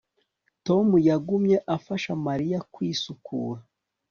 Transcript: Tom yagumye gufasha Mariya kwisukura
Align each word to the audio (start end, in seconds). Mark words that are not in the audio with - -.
Tom 0.65 0.87
yagumye 1.09 1.57
gufasha 1.69 2.11
Mariya 2.27 2.59
kwisukura 2.73 3.61